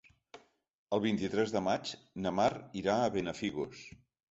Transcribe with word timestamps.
El 0.97 1.03
vint-i-tres 1.03 1.53
de 1.57 1.61
maig 1.67 1.93
na 2.25 2.33
Mar 2.41 2.49
irà 2.83 2.99
a 3.05 3.15
Benafigos. 3.21 3.89